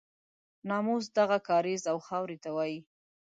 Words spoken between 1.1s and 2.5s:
دغه کاریز او خاورې ته